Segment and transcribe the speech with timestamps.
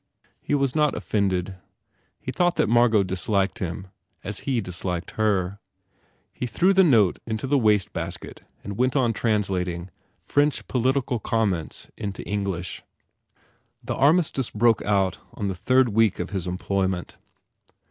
[0.41, 1.57] He was not offended.
[2.19, 3.89] He thought that Margot disliked him
[4.23, 5.59] as he dis liked her.
[6.33, 11.87] He threw the note into the waste basket and went on translating French political comments
[11.97, 12.81] into English.
[13.83, 15.13] The Armistice broke on
[15.47, 17.19] the third week of this employment.